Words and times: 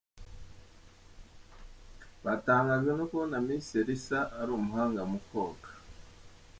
Batangajwe 2.25 2.91
no 2.95 3.05
kubona 3.09 3.35
Miss 3.45 3.67
Elsa 3.81 4.19
ari 4.39 4.51
umuhanga 4.59 5.01
mu 5.11 5.19
koga,. 5.29 5.69